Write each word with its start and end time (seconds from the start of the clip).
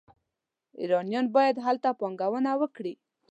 ایرانیان 0.79 1.25
باید 1.35 1.63
هلته 1.65 1.89
پانګونه 1.99 2.51
وکړي. 2.61 2.93